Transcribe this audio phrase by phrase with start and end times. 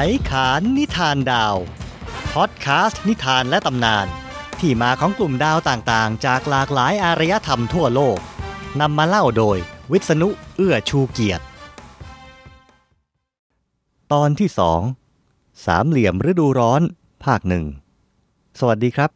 [0.00, 1.56] ไขขานนิทานดาว
[2.34, 4.06] พอดแคสต์นิทานและตำนาน
[4.60, 8.18] ที่มาของกลุ่มดาวต่างๆ จากหลากหลายอารยธรรมทั่วโลก
[8.80, 9.58] นำมาเล่าโดย
[9.92, 11.44] วิษณุเอื้อชูเกียรติ
[14.12, 14.80] ตอนที่สอง
[15.66, 16.82] สามเหลี่ยมฤดูร้อน
[17.24, 17.64] ภาคหนึ่ง
[18.58, 19.10] สวัสดีครับ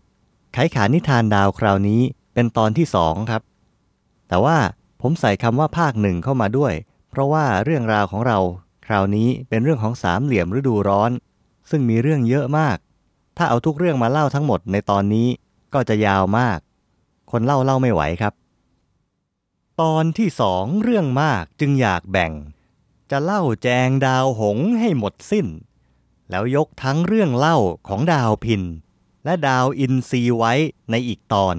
[0.53, 2.01] ไขขานนิทานดาวคราวนี้
[2.35, 3.43] เป็นตอนที่สองครับ
[4.29, 4.59] แต่ว่า
[5.01, 6.73] ผมใส่คำว่าภาคหนึ่งเข้ามาด้วย
[7.11, 8.41] เพราะว่าเรื่องราวของเรา
[8.87, 11.11] คราวนี้เป็นเรื่องของสามเหลี่ยมฤดูร้อน
[11.70, 12.77] ซึ่งมีเรื่องเยอะมาก
[13.37, 15.29] ถ้าเอาทุกเรื่องมาเล่าทั้งหมดในตอนนี้
[15.75, 16.59] ก็จะยาวมาก
[17.30, 18.34] คนเล่าเล่าไม่ไหวครับ
[19.80, 22.33] ตอนที่สองเรื่องมากจึงอยากแบ่ง
[23.11, 25.47] จะเล่าแจงดาวหงส์ให้หมดสิ้น
[26.30, 27.56] แล้วยกทั้งเรื่องเล่า
[27.89, 28.62] ของดาวพิน
[29.25, 30.53] และดาวอินทรีไว้
[30.91, 31.56] ในอีกตอน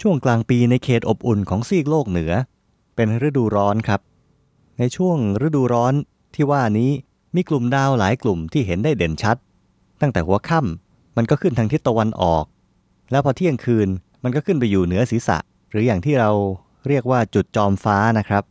[0.00, 2.32] ช่วงกลางปีในเขตอบอุ่นของซีกโลกเหนือ
[2.94, 4.00] เป็นฤดูร้อนครับ
[4.80, 5.16] ในช่วง
[5.46, 5.94] ฤดูร้อน
[6.34, 6.90] ที่ว่านี้
[7.34, 9.36] มีกลุ่มดาวหลายกลุ่มที่เห็นได้เด่นชัด
[10.00, 12.44] ตั้งแต่หัวค่ำมันก็ขึ้นทางทิศตะวันออก
[13.10, 13.88] แล้วพอเที่ยงคืน
[14.22, 15.38] มันก็ขึ้นไปอยู่เหนือศีรษะ
[15.70, 16.30] หรืออย่างที่เรา
[16.88, 18.44] เรียกว่าจุดจอมฟ้านะครับ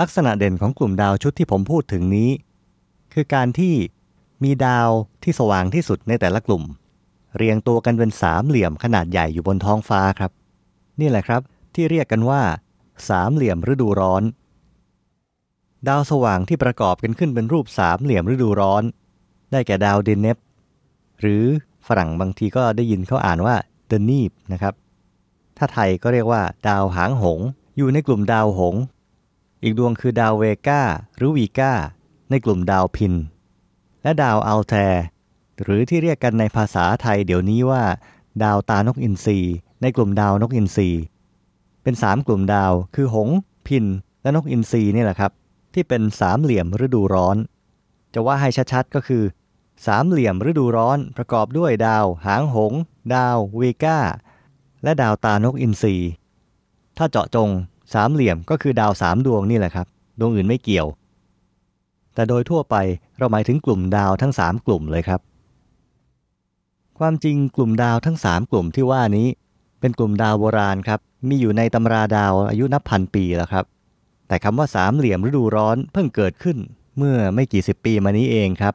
[0.00, 2.30] ลักษณะเด่นของกลุ่มดาวชุดที่ผมพูดถึงนี้
[3.12, 3.74] คือการที่
[4.42, 4.88] มีดาว
[5.22, 6.62] ที่สว่างที่สุดในแต่ละกลุ่ม
[7.36, 10.30] เรียงตัวกันเป็นสามเหลี่ยมขนาดใหญ่อยู่บนท้องฟ้าครับ
[11.00, 11.42] นี่แหละครับ
[11.74, 12.42] ที่เรียกกันว่า
[13.08, 14.22] สามเหลี่ยมฤดูร้อน
[15.86, 18.82] ดาวสว่างที่ประกอบกันขึ้นเป็นรูปสามเหลี่ยมฤดูร้อน
[19.52, 20.36] ได้แก่ดาวเดนเนป
[21.20, 21.44] หรือ
[21.86, 23.56] ฝรั่งบางทีก็ได้ยินเขาอ่านว่า
[23.88, 24.74] เดนีบนะครับ
[25.56, 27.40] ถ้าไทยก็เรียกว่า ดาวหางหง
[27.76, 28.74] อยู่ในกลุ่มดาวหง
[29.62, 30.80] อีกดวงคือดาวเวกา
[31.16, 31.72] หรือวีกา
[32.30, 33.14] ในกลุ่มดาวพิน
[34.02, 35.04] และดาวอัลแทร์
[35.62, 37.82] หรือที่เรียกกันในภาษาไทยเดี๋ยวนี้ว่า
[38.42, 39.38] ดาวตานกอินทรี
[39.82, 40.88] ในกลุ่มดาวนกอินทรี
[41.82, 43.28] เป็นสามกลุ่มดาวคือหง
[43.66, 43.84] พิน
[44.22, 45.32] และนกอินทรีนี่แหละครับ
[45.78, 47.36] ที่เป็นสามเหลี่ยมฤดูร้อน
[48.14, 49.24] จะว่าให้ชัดๆก็คือ
[49.86, 52.72] สามเหลี่ยมฤดูร้อนประกอบด้วยดาว หางหง
[53.14, 53.98] ดาวเวกา
[54.82, 55.96] และดาวตานกอินทรี
[56.96, 57.48] ถ้าเจาะจง
[57.94, 59.86] สามเหลี่ยมก็คือดาวสามดวงนี่แหละครับ
[60.18, 60.86] ดวงอื่นไม่เกี่ยว
[62.14, 62.76] แต่โดยทั่วไป
[63.18, 65.20] เราหมายถึงกลุ่มดาวทั้งสามกลุ่มเลยครับ
[66.98, 69.26] ความจริงกลุ่มดาวทั้งสามกลุ่มที่ว่านี้
[69.80, 73.66] เป็นกลุ่มดาวโบราณครับ มีอยู่ในตำราดาวอายุนับพันปีแล้วครับ
[74.28, 76.58] แต่คำว่าสามเหลี่ยมฤดูร้อนเพิ่งเกิดขึ้น
[76.98, 78.74] เมื่อไม่กี่สิบปีมานี้เองครับ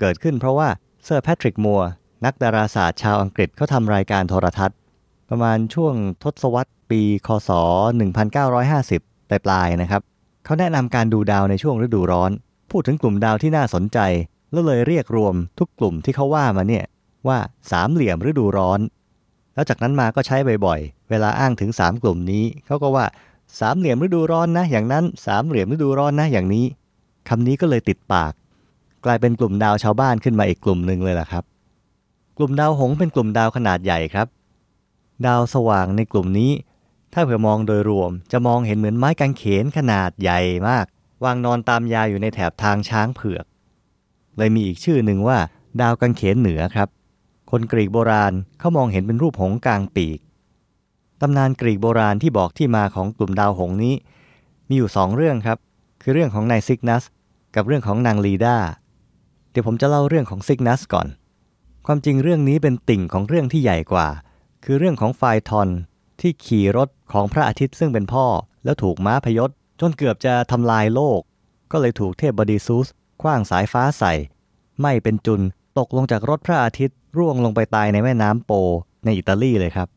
[0.00, 0.68] เกิดขึ้นเพราะว่า
[1.04, 1.88] เซอร์แพทริกมัวร์
[2.24, 4.76] นักดาราศาสตร์ชาวอังกฤษเขาทำรายการโทรทัศน์
[5.28, 7.50] ประมาณช่วงทศวรรษปี คศ
[8.16, 10.02] 1950 ปลายๆนะครับ
[10.44, 12.30] เขาแนะนำการดูดาวในช่วงฤดูร้อน
[12.70, 13.98] พูดถึงกลุ่มดาวที่น่าสนใจ
[14.52, 16.84] แล้วเลยเรียกรวมทุกกลุ่มที่เขาว่ามาเนี่ย
[17.28, 17.38] ว่า
[17.70, 18.80] สามเหลี่ยมฤดูร้อน
[19.54, 23.06] แล้วจากนั้นมาก็ใช้บ่อยๆ เวลาอ้างถึง 3 กลุ่มนี้เขาก็ว่า
[23.58, 26.66] สามเหลี่ยมฤดูร้อนนะอย่างนั้นสามเหลี่ยมฤดูร้อนนะอย่างนี้
[27.28, 28.32] คำนี้ก็เลยติดปาก
[29.04, 31.44] กลายเป็นกลุ่มดาวชาวบ้านขึ้นมาอีกกลุ่มหนึ่งเลยล่ะครับ
[32.36, 34.26] กลุ่มดาวหงเป็นกลุ่มดาวขนาดใหญ่ครับ
[35.26, 36.52] ดาวสว่างในกลุ่มนี้
[37.12, 40.86] ถ้าเผื่อมองโดยรวม จะมองเห็นเหมือนไม้กางเขนขนาดใหญ่มาก
[41.24, 43.44] วางนอนตามยาอยู่ในแถบทางช้างเผือก
[44.36, 45.38] เลยมีอีกชื่อหนึ่งว่า
[45.80, 46.88] ดาวกางเขนเหนือครับ
[47.50, 50.18] คนกรีกโบราณเขามองเห็นเป็นรูปหงกลางปีก
[51.20, 53.94] ตำนานกรีกโบราณที่บอกที่มาของกลุ่มดาวหงส์นี้
[54.68, 55.58] มีอยู่สองเรื่องครับ
[56.02, 57.04] คือเรื่องของนายซิกนัส
[57.54, 58.56] กับเรื่องของนางลีดา
[59.50, 61.08] เดี๋ยวผมจะเล่าเรื่องของซิกนัสก่อน
[61.86, 64.08] ความจริงเรื่องนี้เป็นติ่งของเรื่องที่ใหญ่กว่า
[64.64, 65.68] คือเรื่องของไฟทอน
[66.20, 68.26] ที่ขี่รถของพระอาทิตย์ซึ่งเป็นพ่อ
[68.64, 69.50] แล้วถูกม้าพยศ
[69.80, 71.20] จนเกือบจะทำลายโลก
[71.72, 72.88] ก็เลยถูกเทพบดีซูส
[73.22, 74.12] คว้างสายฟ้าใส่
[74.82, 75.40] ไม่เป็นจุน
[75.78, 78.52] ตกลงจากรถพระอาทิตย์ร่วงลงไปตายในแม่น้ำโป
[79.04, 79.88] ในอิตาลีเลยครับ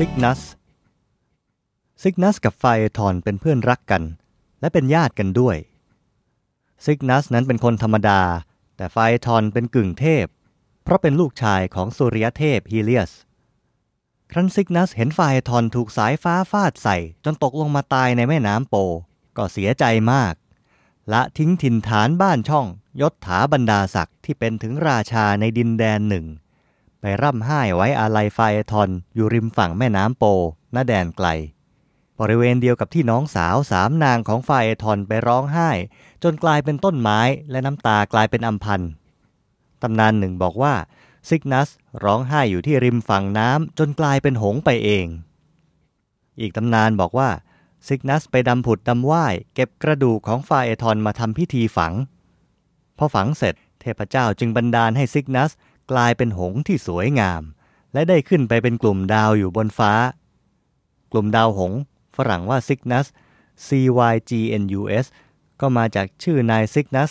[0.00, 0.40] ซิกนัส
[2.02, 2.64] ซิกนัสกับไฟ
[2.98, 4.02] ทอนเป็นเพื่อนรักกัน
[4.60, 5.56] และเป็นญาติกันด้วย
[6.84, 8.22] ซิกนัสนั้นเป็นคนธรรมดา
[8.76, 8.96] แต่ไฟ
[9.26, 10.26] ทอนเป็นกึ่งเทพ
[10.84, 13.12] เพราะเป็นลูกชายของสุริยเทพฮีเลียส
[14.32, 18.74] ครั้นซิกนัสเห็นไฟทอนถูกสายฟ้าฟาดใส่ จนตกลงมาตายในแม่น้ำโป
[19.36, 20.34] ก็เสียใจมาก
[21.12, 22.66] ละทิ้งถิ่นฐานบ้านช่อง
[23.00, 26.26] ยศถาบรรดาศักดิ์ที่เป็นถึงราชาในดินแดนหนึ่ง
[27.00, 28.40] ไปร่ำไห้ไว้อาลัยไฟ
[28.72, 30.24] ทอนอยู่ริมฝั่งแม่น้ำโป
[30.74, 31.28] ณแดนไกล
[32.20, 34.50] บริเวณเดียวกับที่น้องสาวสามนางของไฟ
[34.82, 35.70] ทอนไปร้องไห้
[36.22, 37.20] จนกลายเป็นต้นไม้
[37.50, 38.90] และน้ำตากลายเป็นอัมพันธ์
[39.82, 40.74] ตำนานหนึ่งบอกว่า
[41.28, 41.68] ซิกนัส
[42.04, 45.06] ร้องไห้อยู่ที่ริมฝั่งน้ำจนกลายเป็นหงส์ไปเอง
[46.40, 47.30] อีกตำนานบอกว่า
[47.86, 51.92] ซิกนัสไปดำผุดดำว่ายเก็บกระดูกของไฟเอทอนมาทำพิธีฝัง
[52.98, 55.50] พอฝังเสร็จเทพเจ้าจึงบันดาลให้ซิกนัส
[55.92, 57.42] กลายเป็นหงส์ที่สวยงาม
[57.92, 59.92] และได้ขึ้นไปเป็นกลุ่มดาวอยู่บนฟ้า
[61.12, 61.80] กลุ่มดาวหงส์
[62.16, 63.06] ฝรั่งว่าซิกนัส
[63.66, 65.06] CYGNUS
[65.60, 67.10] ก็มาจากชื่อนายซิกนัส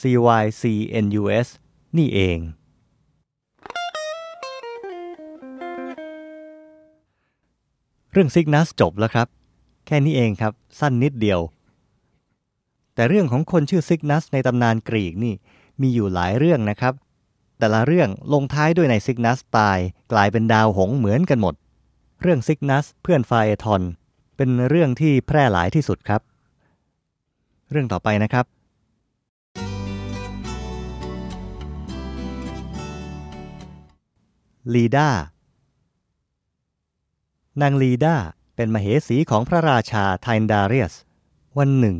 [0.00, 1.48] CYCNUS
[1.96, 2.38] นี่เอง
[8.12, 9.28] เรื่องซิกนัสจบแล้วครับ
[9.86, 11.40] แค่นี้เองครับ สั้นนิดเดียว
[12.94, 15.34] แต่เรื่องของคนชื่อซิกนัสในตำนานกรีกนี่
[15.80, 16.94] มีอยู่หลายเรื่องนะครับ
[17.58, 19.78] แต่ละเรื่องลงท้ายด้วยนายซิกนัสตาย
[20.12, 21.54] กลายเป็นดาวหงส์เหมือนกันหมด
[22.22, 23.82] เรื่องซิกนัสเพื่อนไฟเอทอน
[24.36, 26.20] เป็นเรื่องที่แพร่หลายที่สุดครับ
[27.70, 28.46] เรื่องต่อไปนะครับ
[34.74, 35.08] ลีดา
[37.60, 38.16] นางลีดา
[38.56, 40.94] เป็นมเหสีของพระราชาไทนดาเรียส
[41.58, 41.96] วันหนึ่ง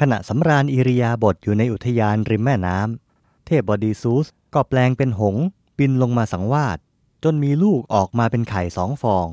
[0.00, 5.44] ขณะสำราญอิริยาบถอยู่ในอุทยานริมแม่น้ำเทพบอดีซูส ก็แปลงเป็นหงส์
[5.78, 6.78] บินลงมาสังวาส
[7.24, 9.26] จนมีลูกออกมาเป็นไข่สองฟอง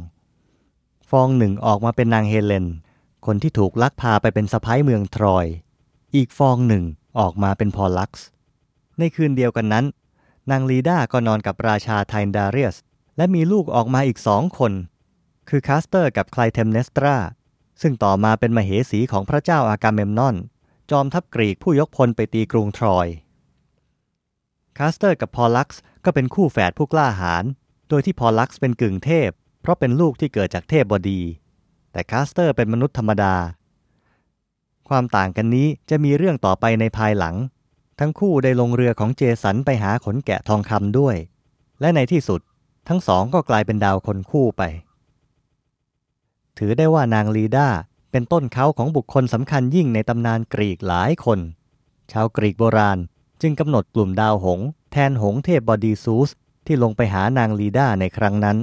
[1.09, 2.65] ฟองหนึ่งออกมาเป็นนางเฮเลน
[3.25, 5.45] คนที่ถูกลักพาไปเป็นสะพ้ายเมืองทรอย
[6.15, 6.83] อีกฟองหนึ่ง
[7.19, 8.27] ออกมาเป็นพอลักซ์
[8.99, 9.85] ในคืนเดียวกันนั้น
[10.51, 12.75] นางลีดาก็นอนกับราชาไทนดาเรียส
[13.17, 14.73] และมีลูกออกมาอีกสองคน
[15.49, 17.15] คือคาสเตอร์กับไคลเทมเนสตรา
[17.81, 20.35] ซึ่งต่อมาเป็นมเหสีของพระเจ้าอากาเมมนอน
[20.91, 23.07] จอมทัพกรีกผู้ยกพลไปตีกรุงทรอย
[24.77, 27.45] คาสเตอร์กับพอลักซ์ก็เป็นคู่แฝดผู้กล้าหาญ
[27.89, 29.29] โดยที่พอลักซ์เป็นกึ่งเทพ
[29.61, 31.21] เพราะเป็นลูกที่เกิดจากเทพบดี
[31.91, 33.35] แต่คาสเตอร์เป็นมนุษย์ธรรมดา
[34.89, 37.35] ความต่างกันนี้จะมีเรื่องต่อไปในภายหลัง
[37.99, 41.15] ทั้งคู่ได้ลงเรือของเจสันไปหาขนแกะทองคำด้วย
[41.81, 42.41] และในที่สุด
[42.87, 44.63] ทั้งสองก็กลายเป็นดาวคนคู่ไป
[46.57, 47.67] ถือได้ว่านางลีดา
[48.11, 51.39] เป็นต้นเขาของบุคคลสำคัญยิ่งในตำนานกรีกหลายคน
[52.11, 52.99] ชาวกรีกโบราณ
[53.41, 56.29] จึงกำหนดกลุ่มดาวหงส์แทนหงส์เทพบอดีซูส
[56.65, 58.57] ที่ลงไปหานางลีดาในครั้งนั้น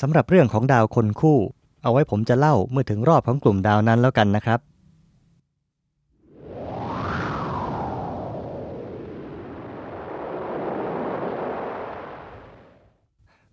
[0.00, 1.38] สำหรับเรื่องของดาวคนคู่
[1.82, 4.60] เอาไว้ผมจะเล่าเมื่อถึงรอบของกลุ่มดาวนั้นแล้วกันนะครับ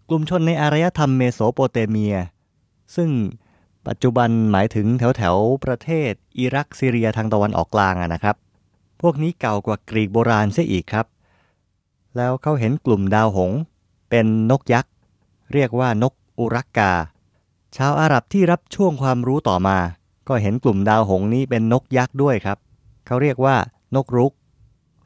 [0.09, 2.15] กลุ่มชนในอารยธรรมเมโสโปเตเมีย
[2.95, 3.09] ซึ่ง
[3.87, 5.35] ปัจจุบันหมายถึงแถวแถว
[5.65, 8.35] ประเทศ อิรักซีเรียทางตะวันออกกลางอะนะครับ
[9.01, 11.05] พวกนี้เก่ากว่ากรีกโบราณเสียอีกครับ
[12.17, 13.59] แล้วเขาเห็นกลุ่มดาวหงส์
[14.09, 14.91] เป็นนกยักษ์
[15.53, 16.91] เรียกว่านกอุรักกา
[17.77, 19.77] ชาวอาหรับที่รับช่วงความรู้ต่อมา
[20.27, 22.57] ก็เห็นกลุ่มดาวหงส์นี้เป็นนกยักษ์ด้วยครับ
[23.05, 23.55] เขาเรียกว่า
[23.95, 24.33] นกรุก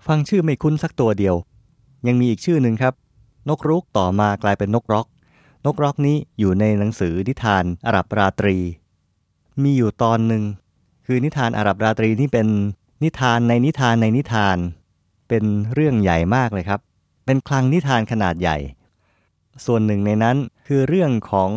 [0.05, 1.35] ฟังชื่อไม่คุ้นสักตัวเดียว
[2.07, 2.93] ยังมีอีกชื่อหนึ่งครับ
[3.49, 5.07] นกรุกต่อมากลายเป็นนกร็อก
[5.65, 8.57] นกร็อกนี้อยู่ในหนังสือนิทานอาหรับราตรี
[9.63, 10.43] มีอยู่ตอนหนึ่ง
[11.05, 12.47] คือนิทานอาหรับราตรีนี่เป็น
[13.03, 14.57] นิทานในนิทานในนิทาน
[15.29, 16.79] เป็นเรื่องใหญ่มากเลยครับ
[17.25, 18.57] เป็นคลังนิทานขนาดใหญ่
[19.65, 21.51] ส่วนหนึ่งในนั้นคือเรื่องของ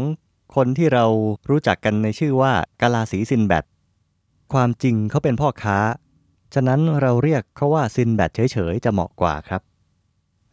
[0.54, 1.04] คนที่เรา
[1.50, 3.64] รู้จักกันในชื่อว่ากะลาสีซินแบด
[4.52, 5.78] ความจริงเขาเป็นพ่อค้า
[6.54, 9.62] ฉะนั้นเราเรียกเขาว่าซินแบดเฉยๆ จะเหมาะกว่าครับ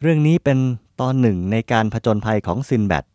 [0.01, 0.57] เรื่องนี้เป็น
[1.01, 3.05] ตอนหนึ่งในการผจญภัยของซินแบด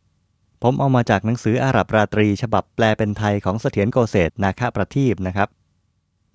[0.66, 5.48] ผมเอามาจากหนังสืออาหรับราตรี ฉบับแปลเป็นไทยของเสถียรโกเศษนาคาประทีปนะครับ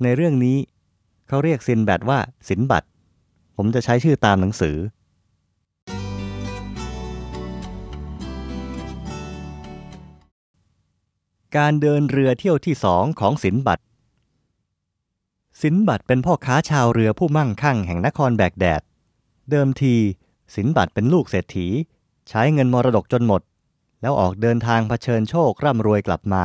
[0.04, 0.58] ในเรื่องนี้
[1.28, 2.84] เขาเรียกซินแบดว่าสินบัต
[3.58, 4.78] ผมจะใช้ชื่อตามหนังสือ
[11.58, 13.80] การเดินเรือเที่ยวที่สองของสินบัต
[15.62, 18.82] สินบัตเป็นพ่อค้าชาวเรือผู้มั่งคั่งแห่งนครแบกแดด
[19.52, 19.96] เดิมที
[20.56, 21.68] สินบัตเป็นลูกเศรษฐี
[22.30, 23.44] ใช้เงินมรดกจนหมด
[24.02, 26.44] แล้วออกเดินทางเผชิญโชคร่ำรวยกลับมา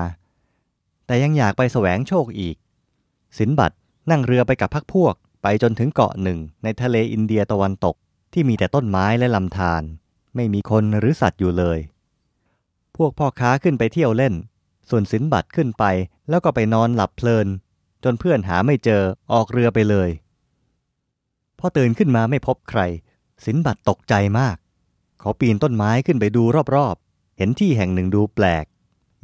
[1.07, 2.57] แต่ยังอยากไปแสวงโชคอีก
[3.39, 3.73] สินบัต
[4.11, 7.97] นั่งเรือไปกับพักพวก ไปจนถึงเกาะหนึ่งในทะเลอินเดียตะวันตก
[8.33, 9.83] ที่มีแต่ต้นไม้และลำธาร
[10.35, 11.79] ไม่มีคนหรือสัตว์อยู่เลย
[12.97, 14.35] พวกพ่อค้าขึ้นไปเที่ยวเล่น
[14.89, 15.85] ส่วนสินบัตขึ้นไป
[16.29, 17.47] แล้วก็ไปนอนหลับเพลิน
[18.05, 20.11] จนเพื่อนหาไม่เจอออกเรือไปเลย
[21.59, 22.81] พอตื่นขึ้นมาไม่พบใคร
[23.45, 24.57] สินบัตตกใจมาก
[25.21, 26.43] เขาปีนต้นไม้ขึ้นไปดู
[26.77, 26.97] รอบ
[27.37, 28.65] เห็นที่แห่งหนึ่งดูแปลก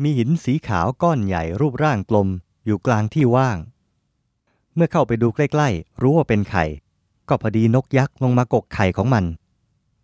[0.03, 2.29] มีหินสีขาวก้อนใหญ่รูปร่างกลม
[2.67, 3.59] อยู่กลางที่ว่าง
[4.75, 6.65] เมื่อเข้าไปดูใกล้ๆ รู้ว่าเป็นไข่
[7.29, 9.25] ก็พอดีนกยักษ์ลงมากกไข่ของมัน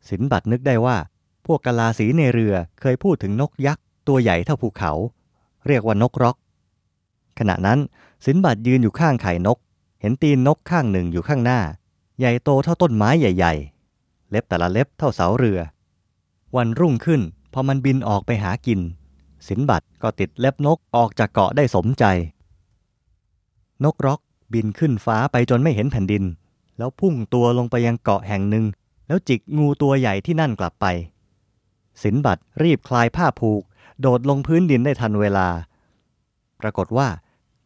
[0.09, 0.97] สินบัตนึกได้ว่า
[1.47, 4.93] พวกกะลาสีในเรือเคยพูดถึงนกยักษ์ตัวใหญ่เท่าภูเขา
[5.67, 6.37] เรียกว่านกร็อก
[7.39, 7.79] ขณะนั้น
[8.27, 9.59] สินบัตยืนอยู่ข้างไข่นก
[10.01, 11.61] เห็นตีนนกข้างหนึ่งอยู่ข้างหน้า
[12.19, 13.55] ใหญ่โตเท่าต้นไม้ใหญ่
[13.93, 15.61] ๆ เล็บแต่ละเล็บเท่าเสาเรือ
[16.57, 17.21] วันรุ่งขึ้น
[17.59, 18.81] พอมันบินออกไปหากิน
[19.49, 22.05] สินบัตก็ติดเล็บนกออกจากเกาะได้สมใจ
[23.85, 24.21] นกร็อก
[24.53, 26.25] บินขึ้นฟ้าไปจนไม่เห็นแผ่นดิน
[26.79, 28.65] แล้วพุ่งตัวลงไปยังเกาะแห่งหนึ่ง
[29.07, 30.87] แล้วจิกงูตัวใหญ่ที่นั่นกลับไป
[32.03, 33.63] สินบัตรีบคลายผ้าผูก
[34.01, 35.49] โดดลงพื้นดินได้ทันเวลา
[36.61, 37.09] ปรากฏว่า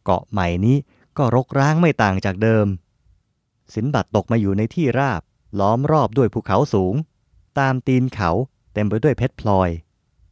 [0.03, 0.77] เกาะใหม่นี้
[1.17, 2.67] ก็รกร้างไม่ต่างจากเดิม
[3.73, 5.21] สินบัตตกมาอยู่ในที่ราบ
[5.59, 6.93] ล้อมรอบด้วยภูเขาสูง
[7.59, 8.31] ตามตีนเขา
[8.73, 9.69] เต็มไปด้วยเพชรพลอย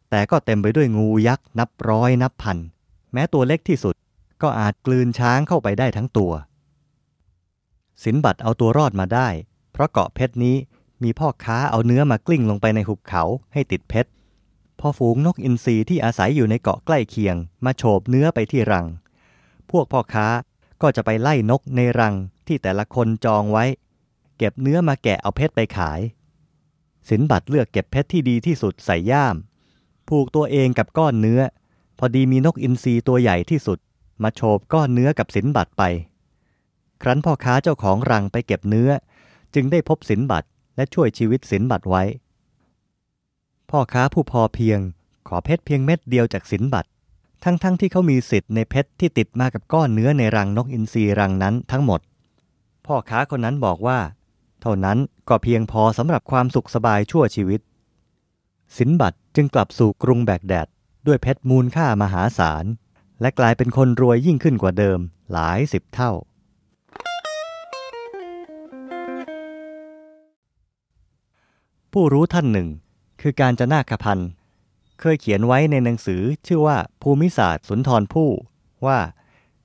[0.10, 2.58] แต่ก็เต็มไปด้วยงูยักษ์นับร้อยนับพัน
[3.14, 3.96] แม้ตัวเล็กที่สุด
[4.42, 6.32] ก็อาจกลืนช้างเข้าไปได้ทั้งตัว
[8.04, 9.28] สินบัตเอาตัวรอดมาได้
[9.72, 10.56] เพราะเกาะเพชรนี้
[11.04, 14.10] มีพ่อค้าเอาเนื้อมากลิ้งลงไปในหุบเขาให้ติดเพชร
[14.80, 18.86] พอฝูงนกอินทรีที่อาศัยอยู่ในเกาะใกล้เคียง มาโฉบเนื้อไปที่รัง
[19.72, 20.28] พวกพ่อค้า
[20.82, 22.16] ก็จะไปไล่นกในรัง
[22.48, 23.66] ที่แต่ละคนจองไว้
[24.38, 26.00] เก็บเนื้อมาแกะเอาเพชรไปขาย
[27.10, 29.36] สินบัตรเลือกเก็บเพชรที่ดีที่สุดใส่ย่าม
[30.08, 31.42] ผูกตัวเองกับก้อนเนื้อ
[32.00, 33.80] พอดีมีนกอินทรีตัวใหญ่ที่สุด
[34.24, 35.84] มาโฉบก้อนเนื้อกับสินบัตรไป
[37.02, 38.90] ครั้นพ่อค้าเจ้าของรังไปเก็บเนื้อ
[39.54, 42.04] จึงได้พบสินบัตรและช่วยชีวิตสินบัตรไว้
[43.70, 44.80] พ่อค้าผู้พอเพียง
[45.28, 46.90] ขอเพชรเพียงเม็ดเดียวจากสินบัตร
[47.44, 52.00] ทั้งๆทที่เขามีสิทธิ์ในเพชรที่ติดมากับก้อนเนื้อในรังนกอินทรีรังนั้นทั้งหมด
[52.86, 54.00] พ่อค้าคนนั้นบอกว่า
[54.62, 54.98] เท่านั้น
[55.30, 57.62] ก็เพียงพอสำหรับความสุขสบายชั่วชีวิต
[58.78, 60.68] สินบัตรจึงกลับสู่กรุงแบกแดด
[61.08, 62.66] ด้วยเพชรมูลค่ามหาศาล
[63.22, 65.00] และกลายเป็นคนรวยยิ่งขึ้นกว่าเดิม
[65.32, 66.12] หลายสิบเท่า
[71.92, 72.68] ผู้รู้ท่านหนึ่ง
[73.22, 74.30] คือการจนาคพันธ์
[75.00, 78.30] เคยเขียนไว้ในหนังสือชื่อว่าภูมิศาสตร์สุนทรภู่
[78.86, 79.00] ว่า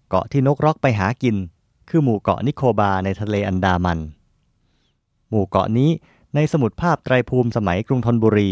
[0.09, 1.37] เกาะที่นกร็อกไปหากิน
[1.89, 3.99] คือหมู่เกาะนิโคบาในทะเลอันดามัน
[5.35, 5.91] หมู่เกาะนี้
[6.35, 8.50] ในสมุดภาพไตรภูมิสมัยกรุงธนบุรี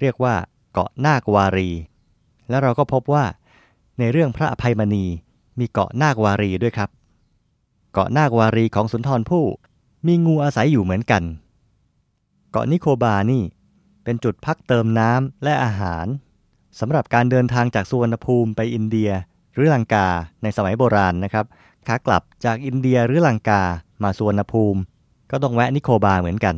[0.00, 0.34] เรียกว่า
[0.72, 1.70] เกาะนาควารี
[2.48, 3.24] แล้วเราก็พบว่า
[3.98, 5.06] ในเรื่องพระอภัยมณี
[5.58, 6.90] มีเกาะนาควารีด้วยครับ
[7.92, 9.44] เกาะนาควารีของสุนทรภู่
[10.06, 11.22] มีงูอาศัยอยู่เหมือนกัน
[12.50, 13.42] เกาะนิโคบานี่
[14.04, 16.06] เป็นจุดพักเติมน้ำและอาหาร
[16.80, 19.10] สำหรับการเดินทางจากสุวรรณภูมิไปอินเดีย
[19.54, 20.08] หรือลังกา
[20.42, 21.44] ในสมัยโบราณนะครับ
[21.86, 23.62] ขากลับจากอินเดียหรือลังกา
[24.02, 24.80] มาสุวรรณภูมิ
[25.30, 26.54] ก็ต้องแวะนิโคบาเหมือนกัน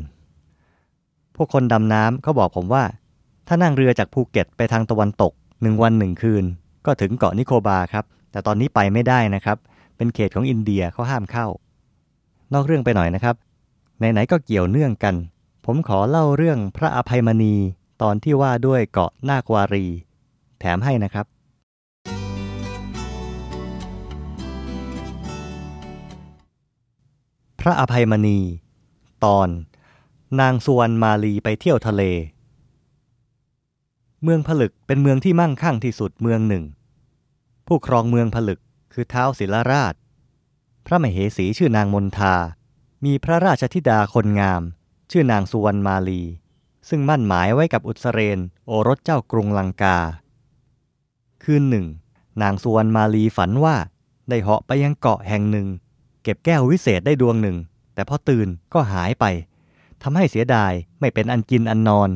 [1.36, 2.84] พวกคนดำน้ำเขาบอกผมว่า
[3.48, 5.32] ถ้านั่งเรือจากภูเก็ตไปทางตะวันตก
[5.62, 6.44] หนึ่งวันหนึ่งคืน
[6.86, 9.56] ก็ถึงเกาะนิโคบาครับ แต่ตอนนี้ไปไม่ได้นะครับ
[9.96, 11.46] เป็นเขตของอินเดียเขาห้ามเข้า
[12.54, 13.36] นอกเรื่องไปหน่อยนะครับ
[13.98, 15.14] ไหนๆก็เกี่ยวเนื่องกัน
[15.66, 17.54] ผมขอเล่าเรื่องพระอภัยมณี
[18.02, 19.86] ตอนที่ว่าด้วยเกาะนาควารี
[20.60, 21.26] แถมให้นะครับ
[27.66, 28.38] ระอภัยมณี
[29.24, 29.48] ตอน
[30.40, 32.02] นางสุวรรณมาลีไปเที่ยวทะเล
[34.22, 36.64] เมืองผลึกเป็นเมืองที่มั่งคั่งที่สุดเมืองหนึ่ง
[37.66, 38.60] ผู้ครองเมืองผลึก
[38.92, 39.94] คือเท้าศิลราช
[40.86, 42.34] พระมเหสีชื่อนางมนทา
[43.04, 44.62] มีพระราชธิดาคนงาม
[45.10, 46.22] ชื่อนางสุวรรณมาลี
[46.88, 49.98] ซึ่งมั่นหมายไว้กับอุศเรนโอรสเจ้ากรุงลังกา
[51.42, 51.86] คืนหนึ่ง
[52.42, 53.76] นางสุวรรณมาลีฝันว่า
[54.28, 55.68] ได้เหาะไปยังเกาะแห่งหนึ่ง
[56.28, 57.56] เก็บแก้ววิเศษได้ดวงหนึ่ง
[57.94, 59.24] แต่พอตื่นก็หายไป
[60.02, 62.10] ทำให้เสียดายไม่เป็นอันกินอันนอน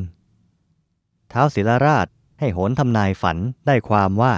[1.29, 2.07] เท้าศิลราช
[2.39, 3.37] ให้โหนทำนายฝัน
[3.67, 4.33] ได้ความว่า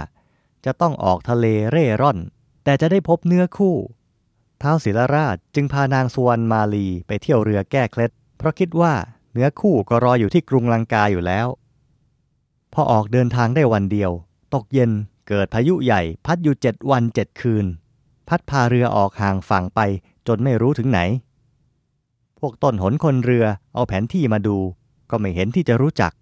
[0.64, 2.18] จะต้องออกทะเลเร่ร่อน
[2.64, 3.76] แต่จะได้พบเนื้อคู่
[4.58, 8.94] เท้าศิลราชจึงพานางสุวรรณมาลีไปเที่ยวเรือแก้เคล็ด เพราะคิดว่า
[9.32, 11.46] เนื้อคู่ก็รออยู่ที่กรุงลังกาอยู่แล้ว
[12.72, 14.10] พอออกเดินทางได้วันเดียว
[14.54, 14.90] ตกเย็น
[15.28, 17.66] เกิดพายุใหญ่พัดอยู่เจ็ดวันเจ็ดคืน
[18.28, 19.80] พัดพาเรือออกห่างฝั่งไป
[20.26, 21.00] จนไม่รู้ถึงไหน
[22.38, 24.56] พวกต้นหนคนเรือเอาแผนที่มาดู
[25.10, 26.12] ก็ไม่เห็นที่จะรู้จัก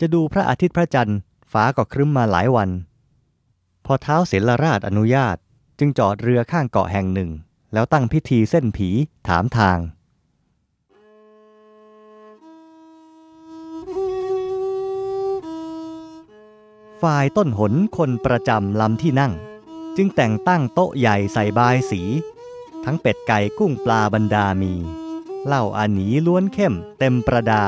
[0.00, 1.18] จะดูพระอาทิตย์พระจันทร์
[1.52, 2.70] ฟ้าก็ครึ้มมาหลายวัน
[3.84, 5.36] พอเท้าเสลราชอนุญาต
[5.78, 7.30] จึงจอดเรือข้างเกาะแห่งหนึ่ง
[7.72, 8.88] แล้วตั้งพิธีเส้นผี
[9.28, 9.78] ถามทาง
[17.02, 19.32] ฝ่ายต้นหนคนประจำลำที่นั่ง
[19.96, 22.02] จึงแต่งตั้งโต๊ะใหญ่ใส่บายสี
[22.84, 24.74] ทั้งเป็ดไก่กุ้งปลาบรรดามี
[25.46, 27.64] เหล้าอานีล้วนเข้มเต็มประดา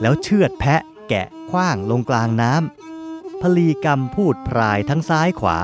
[0.00, 5.58] แล้วเชือดแพะแกะคว้างลงกลางน้ำพลีกรรมพูดพรายทั้งซ้ายขวา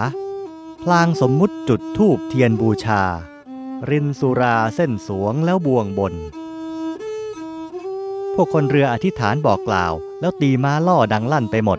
[0.83, 3.03] พลางสมมุติจุดทูบเทียนบูชา
[3.91, 6.15] รินสุราเส้นสวงแล้วบวงบน
[8.35, 11.79] พวกคนเรืออธิษฐานบอกกล่าว แล้วตีม้าล่อดังลั่นไปหมด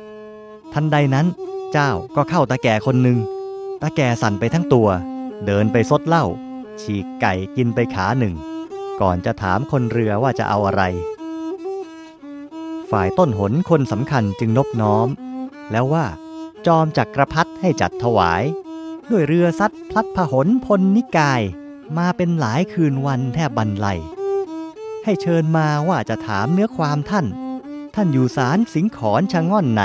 [0.74, 1.26] ทันใดนั้น
[1.72, 3.18] เจ้าก็เข้าตาแก่คนหนึ่ง
[3.86, 4.90] ตาแก่สั่นไปทั้งตัว
[5.46, 6.26] เดินไปซดเหล้า
[6.82, 8.36] ฉีกไก่กินไปขาหนึ่ง
[9.02, 10.84] ก่อนจะถามคนเรือว่าจะเอาอะไร
[12.92, 15.08] ฝ่ายต้นหนคนสำคัญจึงนบน้อม
[15.72, 16.06] แล้วว่า
[16.68, 18.44] จอมจักกรพัดให้จัดถวาย
[19.12, 21.42] ด้วยเรือซัดพลัดผหนพลนิกาย
[21.98, 23.88] มาเป็นหลายคืนวันแทบบันไล
[25.04, 27.26] ให้เชิญมาว่าจะถามเนื้อความท่าน
[27.96, 29.84] ท่านอยู่สารสิงขอนชะง่อนไหน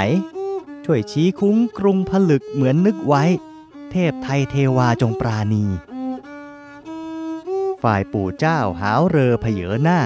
[0.84, 3.24] ช่วยชี้คุ้งกรุงผลึกเหมือนนึกไว้
[3.92, 5.64] เทพไทยเทวาจงปราณี
[7.82, 10.00] ฝ่ายปู่เจ้าหาวเรอเพเยอหน้า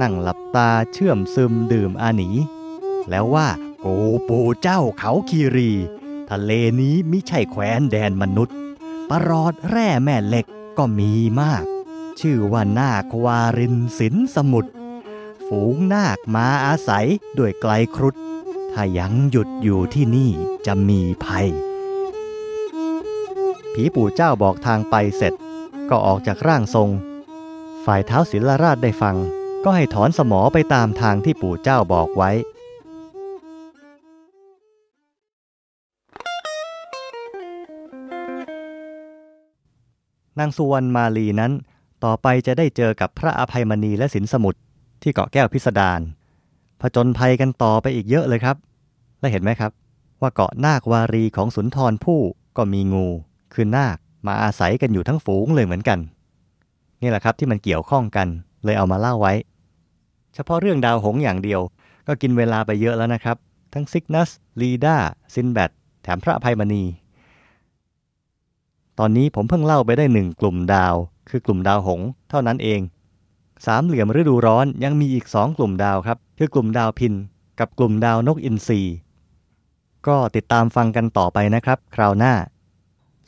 [0.00, 2.30] นั่งหลับตาเชื่อมซึมดื่มอาหนี
[3.10, 3.48] แล้วว่า
[3.80, 3.86] โก
[4.28, 5.70] ปู่เจ้าเขาคีรี
[6.30, 8.56] ทะเลนี้มิใช่แคว้นแดนมนุษย์
[9.08, 10.46] ปรอดแร่แม่เหล็ก
[10.78, 11.64] ก็มีมาก
[12.20, 14.72] ชื่อว่านาควารินสินสมุทร
[15.46, 17.06] ฝูงนาคมาอาศัย
[17.38, 18.14] ด้วยไกลครุฑ
[18.72, 20.30] ถ้ายังหยุดอยู่ที่นี่
[20.66, 21.48] จะมีภัย
[23.74, 25.32] ผีปู่เจ้าบอกทางไปเสร็จ
[25.90, 26.90] ก็ออกจากร่างทรง
[27.84, 29.16] ฝ่ายเท้าศิลราชได้ฟัง
[29.64, 32.30] ก็ให้ถอนสมอไปตามทางที่ปู่เจ้าบอกไว้
[40.38, 41.52] นางสุวรรณมาลีนั้น
[42.04, 44.60] ต่อไปจะได้เจอกับพระอภัยมณีและสินสมุทร
[45.02, 46.00] ที่เกาะแก้วพิสดาร
[46.80, 48.56] ผจญภัยกันต่อไปอีกเยอะเลยครับ
[49.20, 49.72] และเห็นไหมครับ
[50.20, 52.20] ว่าเกาะนาควารีของสุนทรภู่
[52.56, 53.08] ก็มีงู
[53.54, 53.96] คือนาค
[54.26, 55.98] มาอาศัยกันอยู่ทั้งฝูงเลยเหมือนกัน
[57.02, 58.28] นี่แหละครับที่มันเกี่ยวข้องกัน
[58.64, 59.34] เลยเอามาเล่าไว้
[60.34, 61.60] เฉพาะเรื่องดาวหงอย่างเดียว
[62.06, 63.36] ก็กินเวลาไปเยอะแล้วนะครับ
[63.74, 64.30] ทั้งซิกนัส
[64.60, 64.96] ลีดา
[65.34, 65.70] ซินแบด
[66.02, 66.84] แถมพระอภัยมณี
[68.98, 70.94] ตอนนี้ผมเพิ่งเล่าไปได้หนึ่งกลุ่มดาว
[71.28, 72.80] คือกลุ่มดาวหง เท่านั้นเอง
[73.66, 77.14] สามเหลี่ยมฤดูร้อนยังมีอีกสองกลุ่มดาวครับ คือกลุ่มดาวพิน
[77.60, 78.80] กับกลุ่มดาวนกอินทรี
[80.06, 82.32] ก็ติดตามฟังกันต่อไปนะครับ คราวหน้า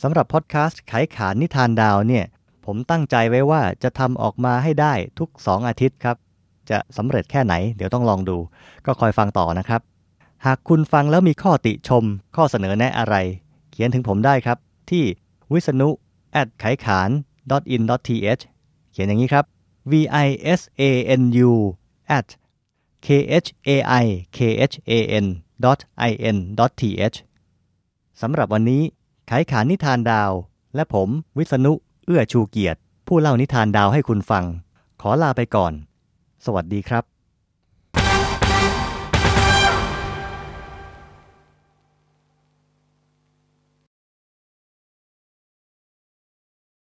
[0.03, 2.25] สำหรับพอดแคสต์ไขขานนิทานดาวเนี่ย
[2.65, 6.17] ผมตั้งใจไว้ว่าจะทำออกมาให้ได้ทุก 2 อาทิตย์ครับ
[6.71, 8.39] จะสำเร็จแค่ไหนเดี๋ยวต้องลองดู
[8.87, 9.81] ก็คอยฟังต่อนะครับ
[10.47, 12.05] หากคุณฟังแล้วมีข้อติชม
[12.37, 13.17] ข้อเสนอแนะอะไร
[13.71, 14.59] เขียนถึงผมได้ครับ
[14.91, 15.05] ที่
[15.53, 15.89] วิษณุ
[16.41, 17.11] at ไขขาน
[17.75, 18.43] in th
[18.91, 19.45] เขียนอย่างนี้ครับ
[19.91, 19.93] v
[20.27, 20.83] i s a
[21.21, 21.53] n u
[22.19, 22.29] at
[23.07, 23.09] k
[23.45, 23.71] h a
[24.03, 24.05] i
[24.37, 24.39] k
[24.73, 24.93] h a
[25.25, 25.27] n
[26.09, 26.37] i n
[26.81, 27.17] th
[28.21, 28.83] สำหรับวันนี้
[29.29, 30.33] ไขขานนิทานดาว
[30.75, 31.09] และผม
[31.39, 31.73] วิษณุ
[32.07, 34.45] เอื้อชูเกียรติ ผู้เล่านิทานดาวให้คุณฟัง
[35.01, 35.73] ขอลาไปก่อน
[36.45, 37.05] สวัสดีครับ